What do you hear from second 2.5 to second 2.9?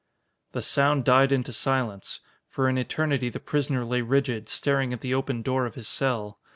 an